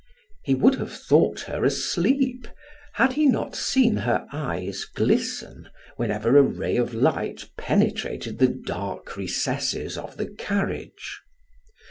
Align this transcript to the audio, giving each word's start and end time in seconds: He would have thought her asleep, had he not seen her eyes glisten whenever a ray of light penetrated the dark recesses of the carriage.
He 0.43 0.55
would 0.55 0.73
have 0.79 0.91
thought 0.91 1.41
her 1.41 1.63
asleep, 1.63 2.47
had 2.93 3.13
he 3.13 3.27
not 3.27 3.55
seen 3.55 3.97
her 3.97 4.25
eyes 4.33 4.83
glisten 4.85 5.69
whenever 5.95 6.35
a 6.39 6.41
ray 6.41 6.75
of 6.77 6.95
light 6.95 7.51
penetrated 7.55 8.39
the 8.39 8.47
dark 8.47 9.15
recesses 9.15 9.99
of 9.99 10.17
the 10.17 10.25
carriage. 10.25 11.21